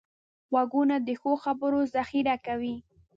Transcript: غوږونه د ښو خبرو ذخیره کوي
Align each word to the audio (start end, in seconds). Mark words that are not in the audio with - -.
غوږونه 0.51 0.95
د 1.07 1.09
ښو 1.21 1.31
خبرو 1.43 1.81
ذخیره 1.95 2.35
کوي 2.45 2.75